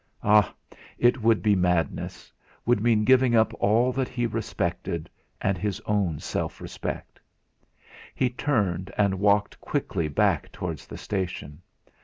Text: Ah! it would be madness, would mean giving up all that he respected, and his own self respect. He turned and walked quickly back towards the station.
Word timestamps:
Ah! 0.23 0.51
it 0.97 1.21
would 1.21 1.43
be 1.43 1.55
madness, 1.55 2.33
would 2.65 2.81
mean 2.81 3.03
giving 3.05 3.35
up 3.35 3.53
all 3.59 3.91
that 3.91 4.09
he 4.09 4.25
respected, 4.25 5.07
and 5.39 5.59
his 5.59 5.79
own 5.81 6.17
self 6.19 6.59
respect. 6.59 7.19
He 8.15 8.27
turned 8.31 8.91
and 8.97 9.19
walked 9.19 9.61
quickly 9.61 10.07
back 10.07 10.51
towards 10.51 10.87
the 10.87 10.97
station. 10.97 11.61